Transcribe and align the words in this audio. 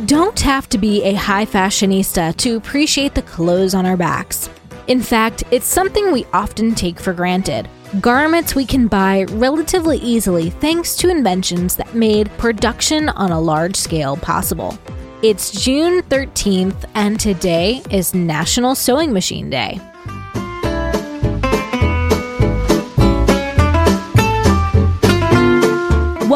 don't 0.00 0.40
have 0.40 0.68
to 0.70 0.78
be 0.78 1.04
a 1.04 1.14
high 1.14 1.46
fashionista 1.46 2.34
to 2.38 2.56
appreciate 2.56 3.14
the 3.14 3.22
clothes 3.22 3.72
on 3.72 3.86
our 3.86 3.96
backs. 3.96 4.50
In 4.88 5.00
fact, 5.00 5.44
it's 5.52 5.66
something 5.66 6.10
we 6.10 6.24
often 6.32 6.74
take 6.74 6.98
for 6.98 7.12
granted. 7.12 7.68
Garments 8.00 8.56
we 8.56 8.66
can 8.66 8.88
buy 8.88 9.26
relatively 9.30 9.98
easily 9.98 10.50
thanks 10.50 10.96
to 10.96 11.08
inventions 11.08 11.76
that 11.76 11.94
made 11.94 12.36
production 12.36 13.10
on 13.10 13.30
a 13.30 13.40
large 13.40 13.76
scale 13.76 14.16
possible. 14.16 14.76
It's 15.22 15.52
June 15.62 16.02
13th, 16.02 16.84
and 16.96 17.20
today 17.20 17.80
is 17.88 18.12
National 18.12 18.74
Sewing 18.74 19.12
Machine 19.12 19.50
Day. 19.50 19.80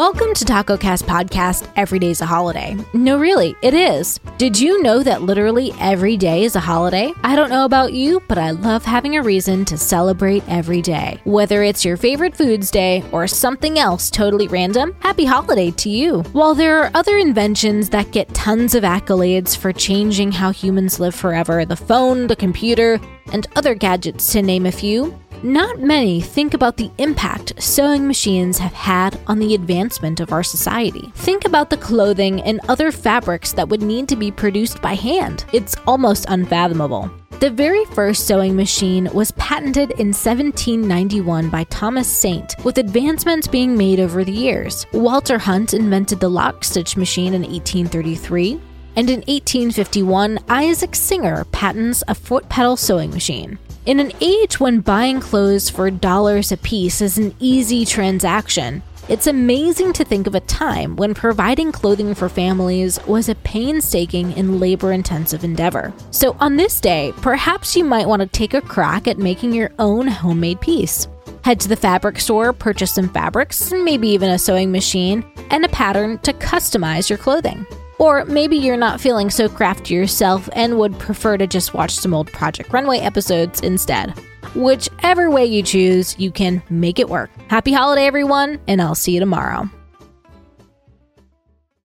Welcome 0.01 0.33
to 0.33 0.45
TacoCast 0.45 1.03
Podcast 1.03 1.71
Every 1.75 1.99
Day's 1.99 2.21
a 2.21 2.25
Holiday. 2.25 2.75
No, 2.91 3.19
really, 3.19 3.55
it 3.61 3.75
is. 3.75 4.19
Did 4.39 4.59
you 4.59 4.81
know 4.81 5.03
that 5.03 5.21
literally 5.21 5.73
every 5.79 6.17
day 6.17 6.43
is 6.43 6.55
a 6.55 6.59
holiday? 6.59 7.13
I 7.23 7.35
don't 7.35 7.51
know 7.51 7.65
about 7.65 7.93
you, 7.93 8.19
but 8.27 8.39
I 8.39 8.49
love 8.49 8.83
having 8.83 9.15
a 9.15 9.21
reason 9.21 9.63
to 9.65 9.77
celebrate 9.77 10.41
every 10.49 10.81
day. 10.81 11.21
Whether 11.23 11.61
it's 11.61 11.85
your 11.85 11.97
favorite 11.97 12.35
foods 12.35 12.71
day 12.71 13.03
or 13.11 13.27
something 13.27 13.77
else 13.77 14.09
totally 14.09 14.47
random, 14.47 14.95
happy 15.01 15.23
holiday 15.23 15.69
to 15.69 15.89
you. 15.91 16.23
While 16.31 16.55
there 16.55 16.79
are 16.79 16.89
other 16.95 17.17
inventions 17.17 17.87
that 17.89 18.09
get 18.09 18.33
tons 18.33 18.73
of 18.73 18.83
accolades 18.83 19.55
for 19.55 19.71
changing 19.71 20.31
how 20.31 20.49
humans 20.49 20.99
live 20.99 21.13
forever 21.13 21.63
the 21.63 21.75
phone, 21.75 22.25
the 22.25 22.35
computer, 22.35 22.99
and 23.33 23.45
other 23.55 23.75
gadgets 23.75 24.31
to 24.31 24.41
name 24.41 24.65
a 24.65 24.71
few, 24.71 25.15
not 25.43 25.79
many 25.79 26.21
think 26.21 26.53
about 26.53 26.77
the 26.77 26.91
impact 26.97 27.53
sewing 27.61 28.07
machines 28.07 28.57
have 28.57 28.73
had 28.73 29.19
on 29.27 29.39
the 29.39 29.55
advancement 29.55 30.19
of 30.19 30.31
our 30.31 30.43
society. 30.43 31.11
Think 31.15 31.45
about 31.45 31.69
the 31.69 31.77
clothing 31.77 32.41
and 32.41 32.59
other 32.69 32.91
fabrics 32.91 33.51
that 33.53 33.69
would 33.69 33.81
need 33.81 34.07
to 34.09 34.15
be 34.15 34.31
produced 34.31 34.81
by 34.81 34.93
hand. 34.93 35.45
It's 35.53 35.75
almost 35.87 36.25
unfathomable. 36.29 37.11
The 37.41 37.49
very 37.49 37.85
first 37.85 38.27
sewing 38.27 38.55
machine 38.55 39.09
was 39.13 39.31
patented 39.31 39.89
in 39.91 40.09
1791 40.09 41.49
by 41.49 41.63
Thomas 41.63 42.07
Saint, 42.07 42.53
with 42.63 42.77
advancements 42.77 43.47
being 43.47 43.75
made 43.75 43.99
over 43.99 44.23
the 44.23 44.31
years. 44.31 44.85
Walter 44.93 45.39
Hunt 45.39 45.73
invented 45.73 46.19
the 46.19 46.29
lock 46.29 46.63
stitch 46.63 46.95
machine 46.95 47.33
in 47.33 47.41
1833, 47.41 48.61
and 48.95 49.09
in 49.09 49.19
1851, 49.21 50.39
Isaac 50.49 50.95
Singer 50.95 51.45
patents 51.45 52.03
a 52.07 52.15
foot 52.15 52.49
pedal 52.49 52.75
sewing 52.75 53.11
machine. 53.11 53.57
In 53.85 53.99
an 53.99 54.11
age 54.21 54.59
when 54.59 54.81
buying 54.81 55.19
clothes 55.19 55.69
for 55.69 55.89
dollars 55.89 56.51
a 56.51 56.57
piece 56.57 57.01
is 57.01 57.17
an 57.17 57.33
easy 57.39 57.85
transaction, 57.85 58.83
it's 59.09 59.27
amazing 59.27 59.93
to 59.93 60.05
think 60.05 60.27
of 60.27 60.35
a 60.35 60.39
time 60.41 60.95
when 60.95 61.13
providing 61.13 61.71
clothing 61.71 62.13
for 62.13 62.29
families 62.29 62.99
was 63.07 63.27
a 63.27 63.35
painstaking 63.35 64.33
and 64.35 64.59
labor 64.59 64.91
intensive 64.91 65.43
endeavor. 65.43 65.91
So, 66.11 66.37
on 66.39 66.55
this 66.55 66.79
day, 66.79 67.11
perhaps 67.17 67.75
you 67.75 67.83
might 67.83 68.07
want 68.07 68.21
to 68.21 68.27
take 68.27 68.53
a 68.53 68.61
crack 68.61 69.07
at 69.07 69.17
making 69.17 69.53
your 69.53 69.71
own 69.79 70.07
homemade 70.07 70.61
piece. 70.61 71.07
Head 71.43 71.59
to 71.61 71.67
the 71.67 71.75
fabric 71.75 72.19
store, 72.19 72.53
purchase 72.53 72.93
some 72.93 73.09
fabrics, 73.09 73.71
maybe 73.71 74.07
even 74.09 74.29
a 74.29 74.37
sewing 74.37 74.71
machine, 74.71 75.25
and 75.49 75.65
a 75.65 75.69
pattern 75.69 76.19
to 76.19 76.33
customize 76.33 77.09
your 77.09 77.17
clothing. 77.17 77.65
Or 78.01 78.25
maybe 78.25 78.55
you're 78.55 78.77
not 78.77 78.99
feeling 78.99 79.29
so 79.29 79.47
crafty 79.47 79.93
yourself 79.93 80.49
and 80.53 80.79
would 80.79 80.97
prefer 80.97 81.37
to 81.37 81.45
just 81.45 81.75
watch 81.75 81.91
some 81.91 82.15
old 82.15 82.31
Project 82.31 82.73
Runway 82.73 82.97
episodes 82.97 83.61
instead. 83.61 84.17
Whichever 84.55 85.29
way 85.29 85.45
you 85.45 85.61
choose, 85.61 86.17
you 86.17 86.31
can 86.31 86.63
make 86.71 86.97
it 86.97 87.09
work. 87.09 87.29
Happy 87.47 87.71
holiday, 87.71 88.07
everyone, 88.07 88.59
and 88.67 88.81
I'll 88.81 88.95
see 88.95 89.11
you 89.11 89.19
tomorrow. 89.19 89.69